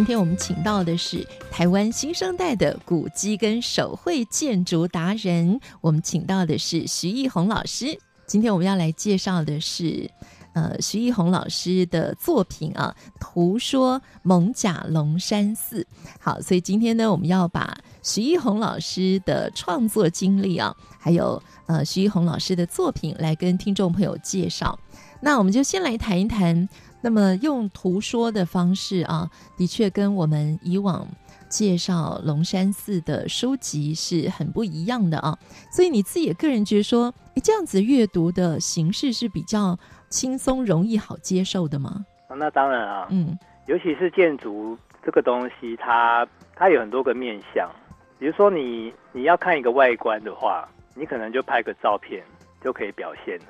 [0.00, 7.98] 今天我们请到的是台湾新生代的古迹跟手绘建筑达人，我们请到的是徐奕鸿老师。
[8.26, 10.10] 今天我们要来介绍的是。
[10.52, 15.86] 呃，徐奕鸿老师的作品啊，图说蒙甲龙山寺。
[16.18, 24.76] 好，所以今天呢，我们要把徐奕鸿老师的创作经历啊，还有呃徐奕鸿老师的作品来跟听众朋友介绍。
[25.20, 26.68] 那我们就先来谈一谈，
[27.00, 31.06] 那么用图说的方式啊，的确跟我们以往
[31.48, 35.38] 介绍龙山寺的书籍是很不一样的啊。
[35.72, 39.78] 所以你自己也个人觉得说，诶，这样子阅读的形式是比较。
[40.10, 42.04] 轻松、容易、好接受的吗？
[42.36, 46.26] 那当然啊，嗯，尤其是建筑这个东西，它
[46.56, 47.70] 它有很多个面向。
[48.18, 52.24] 比如说你，你你要看一个外观的话，你可能就拍个照片
[52.60, 53.44] 就可以表现了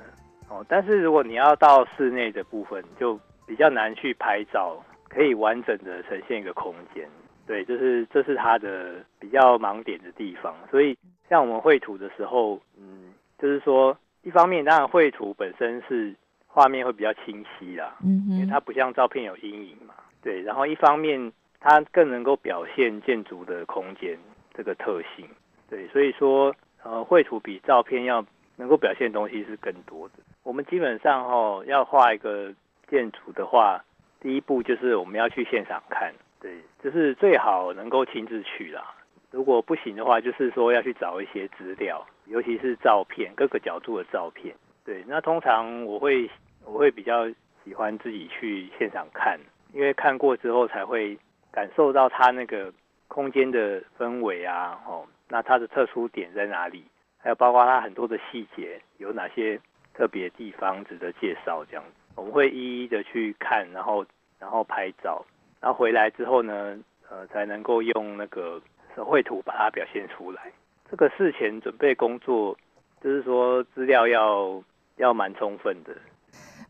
[0.49, 0.63] 哦。
[0.69, 4.77] 但是如果你要到室内的部分，就比较难去拍照，
[5.09, 7.07] 可以完整的呈现一个空间。
[7.45, 10.55] 对，就是这是它的比较盲点的地方。
[10.69, 10.97] 所以，
[11.29, 16.15] 像我们绘图的时候，嗯，就是说，一方面当然绘图本身是。
[16.53, 20.41] 画面会比较清晰啦，嗯，因为它不像照片有阴影嘛，对。
[20.41, 24.19] 然后一方面，它更能够表现建筑的空间
[24.53, 25.25] 这个特性，
[25.69, 25.87] 对。
[25.87, 28.25] 所以说，呃，绘图比照片要
[28.57, 30.15] 能够表现的东西是更多的。
[30.43, 32.53] 我们基本上哈，要画一个
[32.91, 33.83] 建筑的话，
[34.19, 36.51] 第一步就是我们要去现场看，对，
[36.83, 38.93] 就是最好能够亲自去啦。
[39.31, 44.53] 如果不行的话，就是说要去找一些资料，尤其是照片，各个角度的照片。
[44.83, 46.29] 对，那通常我会
[46.65, 47.29] 我会比较
[47.63, 49.39] 喜欢自己去现场看，
[49.73, 51.17] 因为看过之后才会
[51.49, 52.73] 感受到它那个
[53.07, 56.83] 空间的氛围啊，哦，那它的特殊点在哪里？
[57.17, 59.57] 还有包括它很多的细节有哪些
[59.93, 61.63] 特别地方值得介绍？
[61.63, 64.05] 这样子我们会一一的去看，然后
[64.39, 65.25] 然后拍照，
[65.59, 66.77] 然后回来之后呢，
[67.09, 68.61] 呃，才能够用那个
[68.95, 70.51] 手绘图把它表现出来。
[70.89, 72.57] 这个事前准备工作
[73.01, 74.63] 就是说资料要。
[74.97, 75.95] 要蛮充分的，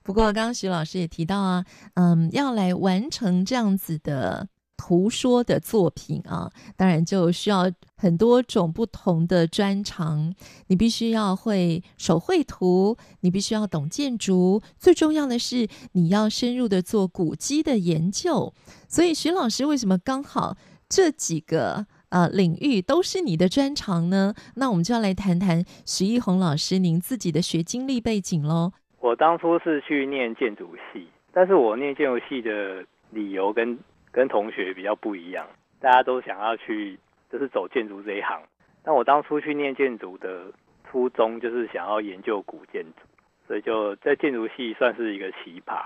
[0.03, 1.65] 不过刚刚徐老师也提到啊，
[1.95, 4.47] 嗯，要来完成这样子的
[4.81, 10.33] 图说的作品啊，当然就需要很多种不同的专长。
[10.69, 18.51] 你必须要会手绘图，你必须要懂建筑，最重要的是你要深入的做古迹的研究。
[18.87, 20.57] 所以徐老师为什么刚好
[20.89, 21.85] 这几个？
[22.09, 24.33] 啊，领域都是你的专长呢。
[24.55, 28.73] 那我们就要来谈谈徐一红老师您自己的学经历背景喽。
[28.99, 33.79] 我当初是去念建筑系，但是我念建筑系的理由跟
[34.11, 35.47] 跟同学比较不一样。
[35.79, 36.97] 大家都想要去
[37.31, 38.41] 就是走建筑这一行，
[38.83, 40.45] 但我当初去念建筑的
[40.89, 43.01] 初衷就是想要研究古建筑，
[43.47, 45.81] 所以就在建筑系算是一个奇葩。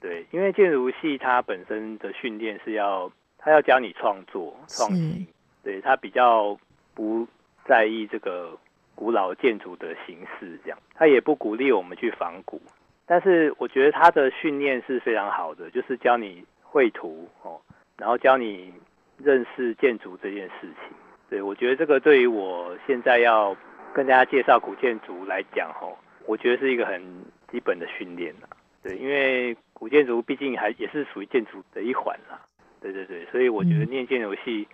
[0.00, 5.26] 对，因为建筑系它本身的训练是要，它要教你创作创新。
[5.62, 6.56] 对，他比较
[6.94, 7.26] 不
[7.64, 8.56] 在意这个
[8.94, 12.62] 古老建筑的形式，这样他也不鼓励我们去仿古。
[13.04, 16.44] 但是我觉得他的训练是非常好的，就是教你
[16.76, 17.58] 绘图哦，
[17.96, 18.70] 然后教你
[19.16, 20.94] 认识建筑这件事情。
[21.30, 23.56] 对，我觉得这个对于我现在要
[23.94, 27.02] 跟大家介绍古建筑来讲，哦，我觉得是一个很
[27.50, 28.34] 基本的训练。
[28.82, 32.38] 对，因为古建筑毕竟还也是属于建筑的一环啦。
[32.82, 34.68] 对对对，所以我觉得念建游戏。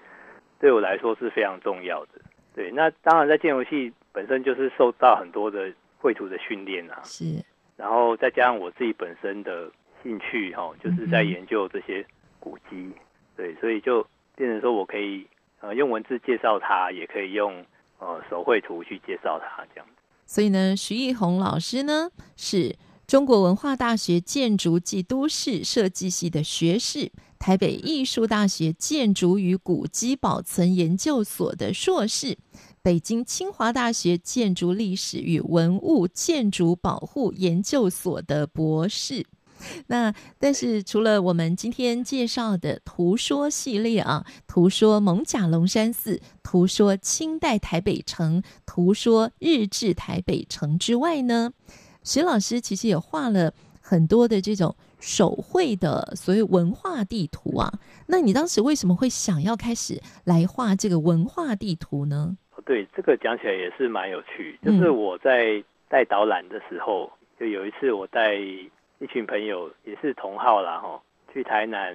[0.59, 2.21] 对我来说是非常重要的。
[2.53, 7.25] 对，那当然在建游戏本身就是受到很多的绘图的训练啊，是，
[7.77, 9.71] 然后再加上我自己本身的
[10.03, 12.05] 兴趣哈，就是在研究这些
[12.41, 12.95] 古迹，嗯、
[13.37, 15.27] 对，所以就变成说我可以
[15.61, 17.65] 呃用文字介绍它，也可以用
[17.99, 19.87] 呃手绘图去介绍它这样。
[20.27, 22.77] 所以呢，徐艺红老师呢是
[23.07, 27.13] 中国文化大学建筑暨都市设计系的学士。
[27.39, 32.39] 台北艺术大学建筑与古迹保存研究所的硕士，
[32.83, 39.27] 北京清华大学建筑历史与文物建筑保护研究所的博士。
[39.87, 51.53] 那但是除了我们今天介绍的图说系列啊，图说蒙甲龙山寺，图说清代台北城，图说日治台北城之外呢，
[52.03, 57.73] 徐老师其实也画了很多的这种手绘的所谓文化地图啊。
[58.07, 62.37] 那你当时为什么会想要开始来画这个文化地图呢？
[62.65, 64.57] 对，这个讲起来也是蛮有趣。
[64.65, 68.39] 就是我在带导览的时候，嗯、就有一次我带
[69.03, 71.03] 一群朋友，也是同好啦，哈，
[71.33, 71.93] 去台南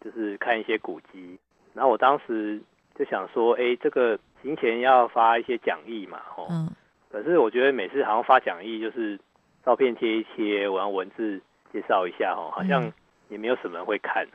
[0.00, 1.38] 就是看一些古迹。
[1.72, 2.60] 然后我当时
[2.94, 6.46] 就想说，哎，这个行前要发一些讲义嘛，哦。
[6.50, 6.68] 嗯。
[7.10, 9.18] 可是我觉得每次好像发讲义，就是
[9.64, 11.40] 照片贴一贴，我用文字
[11.72, 12.92] 介绍一下，哦，好像
[13.30, 14.26] 也没有什么人会看，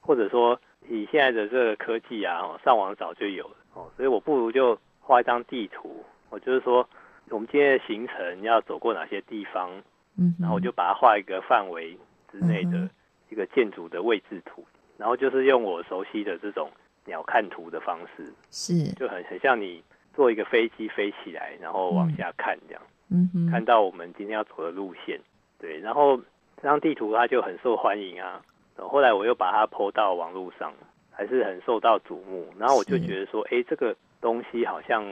[0.00, 0.58] 或者说
[0.88, 4.78] 以现在的这个科技啊，上网早就有了，哦，所以我不如就。
[5.04, 6.88] 画一张地图，我就是说，
[7.28, 9.68] 我们今天的行程要走过哪些地方，
[10.16, 11.96] 嗯，然后我就把它画一个范围
[12.30, 12.88] 之内的
[13.28, 14.64] 一个建筑的位置图，
[14.96, 16.70] 然后就是用我熟悉的这种
[17.04, 19.82] 鸟瞰图的方式，是，就很很像你
[20.14, 25.20] 坐一个飞机飞起来，然后往下看这样，嗯哼，看到我们今天要走的路线，
[25.58, 26.16] 对，然后
[26.56, 28.42] 这张地图它就很受欢迎啊，
[28.76, 30.72] 然后后来我又把它 po 到网络上，
[31.10, 33.96] 还是很受到瞩目，然后我就觉得说，哎，这个。
[34.22, 35.04] 东西好像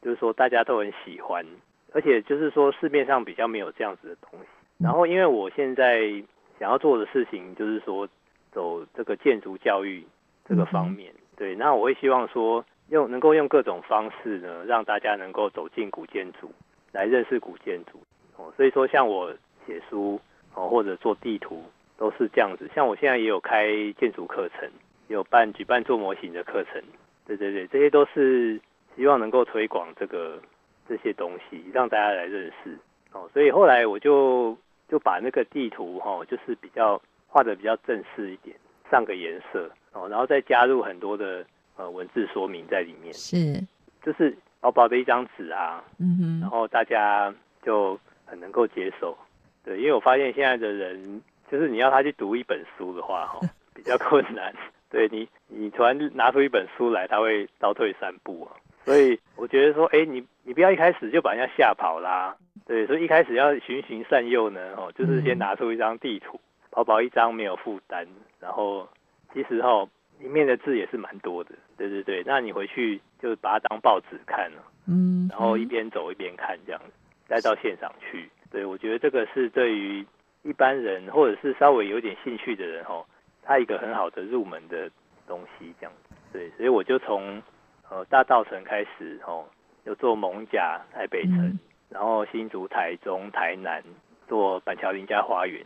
[0.00, 1.44] 就是说大家都很喜欢，
[1.92, 4.46] 而且就是说市面上比较没有这样子的东西。
[4.78, 6.10] 然后因为我现在
[6.58, 8.08] 想要做的事情就是说
[8.50, 10.04] 走这个建筑教育
[10.44, 16.50] 这个方面，对，那我会希望说用能够用各种方式呢，让大家能够走进古建筑，
[16.90, 18.00] 来认识古建筑。
[18.36, 19.32] 哦，所以说像我
[19.66, 20.20] 写书
[20.54, 21.62] 哦，或者做地图
[21.96, 22.68] 都是这样子。
[22.74, 23.68] 像我现在也有开
[23.98, 24.68] 建筑课程，
[25.08, 26.82] 有办举办做模型的课程。
[27.24, 28.60] 对对对，这些都是
[28.96, 30.40] 希望能够推广这个
[30.88, 32.76] 这些东西，让大家来认识
[33.12, 33.28] 哦。
[33.32, 34.56] 所以后来我就
[34.88, 38.56] 就把那个地图哈、哦，就是比较画的比较正式一点，
[38.90, 41.44] 上个颜色哦，然后再加入很多的
[41.76, 43.12] 呃文字说明在里面。
[43.14, 43.60] 是，
[44.02, 47.32] 就是薄薄的一张纸啊，嗯哼，然后大家
[47.62, 49.16] 就很能够接受。
[49.64, 54.52] 对，因为我发现现在的人，就是你要他去读一本书的话，哈、哦， 比较困难。
[54.90, 58.52] 对你，你突然拿出一本书来，他会倒退三步啊。
[58.84, 62.36] 所以我觉得说，哎，你你不要一开始就把人家吓跑啦。
[62.66, 66.40] 对，所以一开始要循循善诱呢，哦，就是先拿出一张地图，
[66.70, 68.06] 薄薄一张没有负担，
[68.40, 68.88] 然后
[69.32, 69.86] 其实哈
[70.20, 71.50] 里面的字也是蛮多的。
[71.76, 76.92] 对对对，那你回去就把它当报纸看了，嗯，然后一边走一边看这样子，
[77.28, 78.30] 带到现场去。
[78.50, 80.06] 对，我觉得这个是对于
[80.42, 83.04] 一般人或者是稍微有点兴趣的人哦。
[83.44, 84.88] 他一个很好的入门的
[85.26, 87.42] 东西，这样子，对，所以我就从
[87.92, 89.44] 呃大稻城开始，哦，
[89.84, 91.58] 有做蒙甲台北城，嗯、
[91.90, 93.84] 然后新竹、台中、台南
[94.26, 95.62] 做板桥林家花园，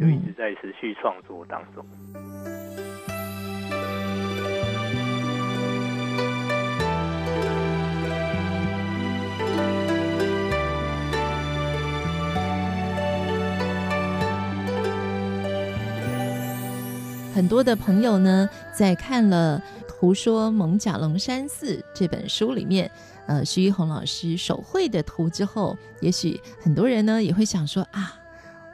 [0.00, 1.84] 就一直在持续创作当中。
[17.34, 19.62] 很多的朋友呢，在看了
[20.06, 22.88] 《图说蒙甲龙山寺》这本书里面，
[23.26, 28.14] 呃，徐一红老师手绘的图之后，也许很多人呢也会想说啊，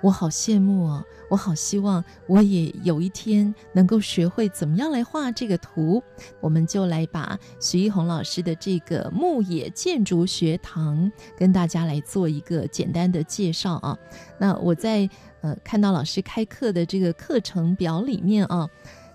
[0.03, 6.03] 我好羡慕哦，我好希望我也有一天能够学会怎么样来画这个图。
[6.39, 13.97] 我们就来把徐一红老师的这个牧野建筑学堂跟大家来做一个简单的介绍啊。
[14.39, 15.09] 那我在。
[15.45, 18.71] 呃，看到老师开课的这个课程表里面啊，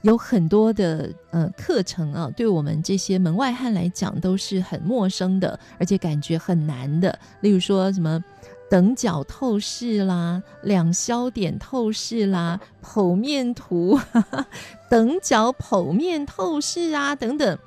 [0.08, 7.20] 有很多的呃课程啊，对我们这些门外汉来讲都是很陌生的，而且感觉很难的。
[7.42, 8.24] 例如说什么
[8.70, 14.00] 等角透视啦、两消点透视啦、剖面图、
[14.90, 17.58] 等角剖面透视啊等等。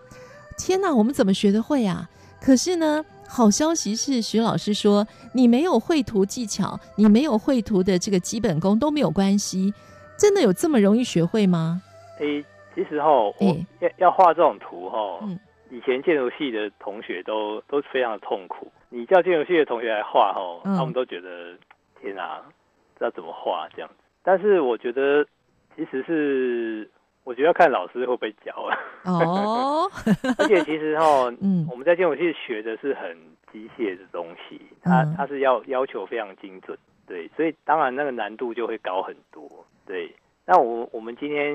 [0.56, 2.08] 天哪，我们怎么学得会啊？
[2.40, 9.74] 可是呢，好消息是，徐老师说，你没有绘图技巧，你没有绘图的这个基本功都没有关系。
[10.16, 11.82] 真的有这么容易学会吗？
[12.20, 13.34] 诶，其实哈，我
[13.80, 15.20] 要要画这种图哈，
[15.70, 18.70] 以前建筑系的同学都都非常的痛苦。
[18.88, 21.54] 你叫建筑系的同学来画哈，他们都觉得
[22.00, 22.40] 天哪，
[22.98, 23.96] 知道怎么画这样子。
[24.22, 25.26] 但是我觉得
[25.76, 26.88] 其实是。
[27.22, 28.74] 我觉得要看老师会不会教啊。
[29.04, 29.90] 哦，
[30.38, 33.14] 而且其实哈，嗯，我们在建筑系学的是很
[33.52, 39.46] 机械的东西，它它是要要求非常精准，对，所以当然那个难度就会高很多，
[39.86, 40.10] 对。
[40.46, 41.54] 那我我们今天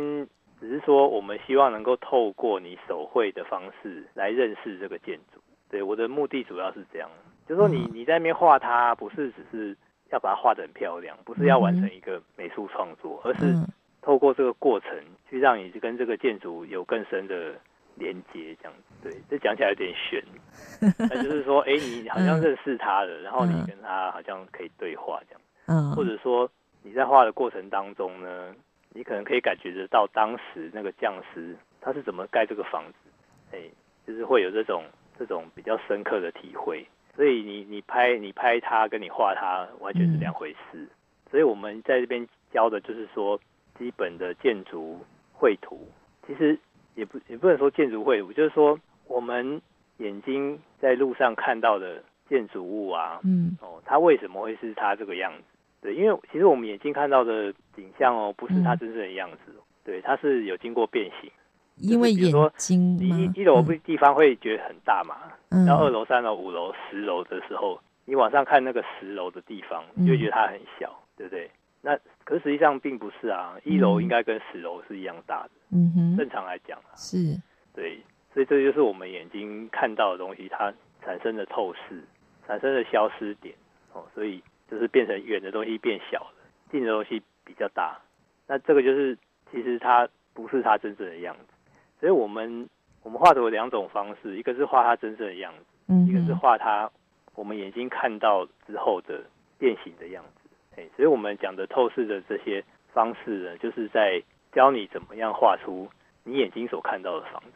[0.59, 7.09] 只是说，我们希望能够透过你手绘的方式来认识这个建筑，对，我的目的主要是这样，
[7.47, 9.75] 就是说你你在那边画它，不是只是
[10.11, 13.53] 要把它画得很漂亮，不是要完成一个美术创作，而是
[14.01, 14.91] 透过这个过程
[15.29, 17.53] 去让你跟这个建筑有更深的
[17.95, 18.55] 连接。
[18.61, 20.23] 这样子，对，这讲起来有点悬，
[20.97, 26.49] 那就是说，哎，你好像认识他了，然后你跟他好像可以对话这样，嗯，或者说
[26.83, 28.55] 你在画的过程当中呢，
[28.95, 33.09] 你可能可以感觉得到当时那个匠师他是怎么盖这个房子，
[33.51, 33.59] 哎，
[34.07, 34.85] 就是会有这种
[35.19, 36.87] 这种比较深刻的体会。
[37.13, 40.89] 所以你你拍你拍它跟你画它完全是两回事，嗯，
[41.29, 43.37] 所以我们在这边教的就是说
[43.77, 44.99] 基本的建筑
[45.33, 45.87] 绘图，
[46.25, 46.57] 其实
[46.95, 49.61] 也不也不能说建筑绘图，就是说我们
[49.97, 55.43] 眼睛在路上看到的建筑物啊，嗯，哦，它为什么会是它这个样子？
[55.85, 61.31] 对，因为其实我们眼睛看到的景象哦，不是它真正的样子，嗯，对，它是有经过变形。
[61.77, 65.15] 因为眼睛，你一一楼不地方会觉得很大嘛，
[65.49, 71.51] 嗯、然后二楼、三楼、五楼、十楼的时候，你往上看那个十楼的地方，你就会觉得它很小，嗯、对不对？
[71.81, 75.49] 那可是实际上并不是啊，一楼应该跟十楼是一样大的。
[75.71, 77.39] 嗯哼，正常来讲啊，是，
[77.75, 77.99] 对，
[78.33, 80.73] 所以这就是我们眼睛看到的东西，它
[81.03, 82.01] 产生的透视，
[82.47, 83.53] 产生的消失点
[83.93, 86.33] 哦，所以就是变成远的东西变小了，
[86.71, 87.99] 近的东西比较大。
[88.47, 89.17] 那这个就是
[89.51, 91.53] 其实它不是它真正的样子。
[91.99, 92.69] 所以我们
[93.03, 96.89] 我们画图有两种方式，一个是画它真正的样子，嗯，一个是画它
[97.35, 99.23] 我们眼睛看到之后的
[99.57, 100.49] 变形的样子。
[100.77, 105.87] 哎，所以我们讲的透视的这些方式呢，就是在教你怎么样画出
[106.23, 107.47] 你眼睛所看到的房子。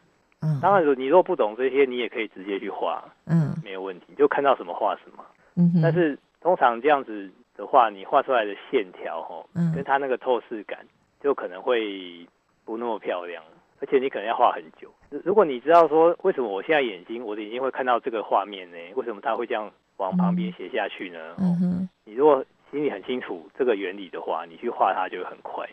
[0.42, 5.22] 嗯，当然，你如果不懂这些，你也可以直接去画，嗯，没有问题，你就看到什么画什么。
[5.56, 10.86] 嗯，但是通常这样子的话，你画出来的线条，哈，嗯，跟它那个透视感
[11.20, 12.26] 就可能会
[12.64, 13.42] 不那么漂亮。
[13.82, 14.92] 而且你可能要画很久。
[15.24, 18.76] 如果你知道说为什么我现在眼睛，我的眼睛会看到这个画面呢？
[18.94, 21.34] 为什么它会这样往旁边斜下去呢？
[21.38, 21.88] 嗯哼。
[22.04, 25.66] 你如果心里很清楚这个原理的话，你去画它就会很快。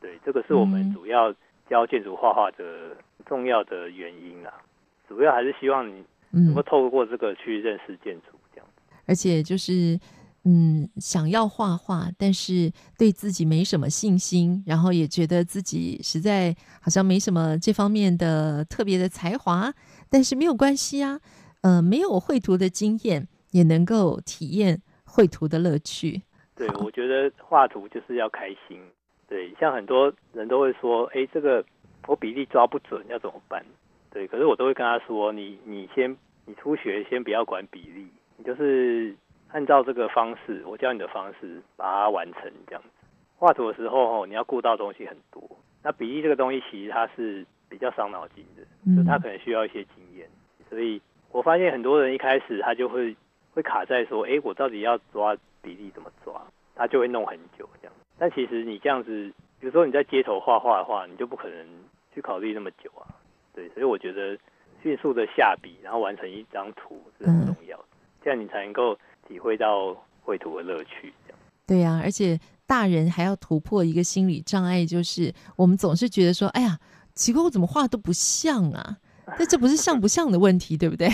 [0.00, 1.34] 对，这个是我们主要
[1.68, 4.54] 教建筑画画的重要的原因啦。
[5.06, 8.38] 主要还是希望你能够透过这个去认识建筑。
[9.06, 9.98] 而且就是。
[10.44, 12.68] 嗯，想要画画，但是
[12.98, 19.72] 对自己没什么信心，然后也觉得自己实在好像没什么这方面的特别的才华，
[20.10, 21.20] 但是没有关系啊，
[21.60, 26.20] 呃，没有绘图的经验也能够体验绘图的乐趣。
[26.56, 28.76] 对，我觉得画图就是要开心。
[29.28, 31.64] 对，像很多人都会说，哎，这个
[32.08, 33.64] 我比例抓不准，要怎么办？
[34.10, 36.10] 对，可是我都会跟他说，你你先，
[36.46, 38.08] 你初学先不要管比例，
[38.42, 39.14] 你就是。
[39.54, 42.88] 按照这个方式，我教你的方式把它完成这样子。
[43.36, 45.42] 画图的时候，你要顾到东西很多。
[45.82, 50.26] 那比例这个东西，其实它是比较伤脑筋的，嗯，就它可能需要一些经验。
[50.70, 50.98] 所以
[51.32, 53.14] 我发现很多人一开始他就会
[53.52, 56.42] 会卡在说，哎，我到底要抓比例怎么抓？
[56.74, 57.92] 他就会弄很久这样。
[58.16, 59.30] 但其实你这样子，
[59.60, 61.66] 比如说你在街头画画的话，你就不可能
[62.14, 63.04] 去考虑那么久啊。
[63.52, 64.38] 对，所以我觉得
[64.82, 67.84] 迅速的下笔，然后完成一张图是很重要的，
[68.24, 68.98] 这样你才能够。
[69.28, 71.10] 体会到绘图的乐趣，
[71.64, 76.76] 对呀、啊，而且大人还要突破一个心理障碍，就是我们总是觉得说，哎呀，
[77.14, 78.98] 奇怪，我怎么画都不像啊？
[79.38, 81.08] 但这不是像不像的问题，对不对？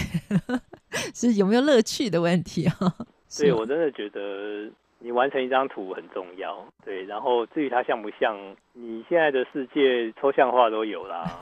[1.15, 2.75] 是有没有乐趣的问题啊？
[3.29, 6.67] 所以，我真的觉得你完成一张图很重要。
[6.85, 8.37] 对，然后至于它像不像，
[8.73, 11.39] 你现在的世界抽象画都有啦。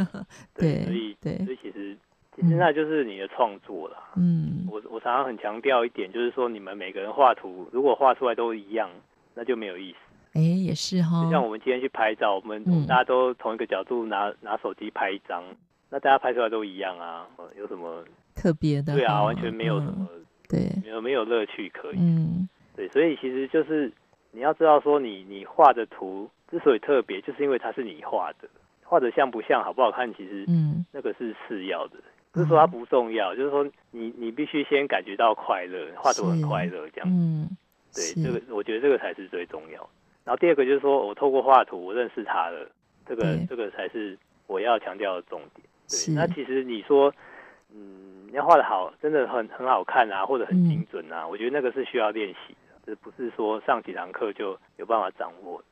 [0.52, 1.96] 对，对所以对，所以其实。
[2.36, 3.96] 其实那就是你的创作了。
[4.14, 8.90] 嗯，我我常常很强调一点，就是说你们每个人画图，如果画出来都一样，
[9.34, 9.98] 那就没有意思。
[10.38, 11.24] 哎，也是哈。
[11.24, 15.42] 就像我们今天去拍照，我们、嗯、大家都同一个角度拿拿手机拍一张，
[15.88, 17.26] 那大家拍出来都一样啊，
[17.58, 18.94] 有什么特别的？
[18.94, 21.96] 对啊，完全没有什么，嗯、对，没有没有乐趣可以。
[21.98, 23.90] 嗯，对，所以其实就是
[24.30, 28.46] 你要知道说你你画的图之所以特别，就是因为它是你画的，
[28.82, 31.96] 画的像不像好不好看，其实嗯，那个是次要的。
[32.36, 37.08] 不是说它不重要，嗯、就是说你你必须先感觉到快乐，画图很快乐这样。
[37.10, 37.48] 嗯，
[37.94, 39.88] 对，这个我觉得这个才是最重要。
[40.22, 42.70] 然后第二个就是说我透过画图我认识他了，
[43.08, 45.66] 这个这个才是我要强调的重点。
[45.88, 47.10] 对，那其实你说，
[47.72, 55.64] 嗯，你要画的好，真的很很好看啊，或者很精准啊，嗯，我觉得那个是需要练习的，这不是说上几堂课就有办法掌握。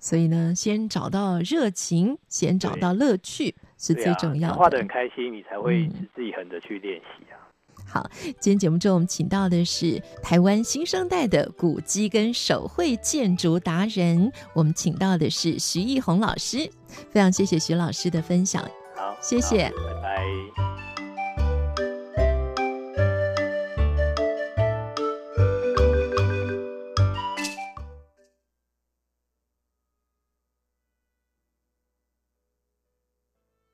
[0.00, 3.54] 所以呢，先找到热情，先找到乐趣。
[3.80, 4.56] 是最重要的。
[4.56, 7.40] 画得很开心，你才会持之以恒的去练习啊。
[7.88, 8.08] 好，
[8.38, 16.70] 今天节目中我们请到的是台湾新生代的古迹跟手绘建筑达人，我们请到的是徐艺红老师。
[17.10, 18.62] 非常谢谢徐老师的分享。
[18.94, 19.72] 好，谢谢。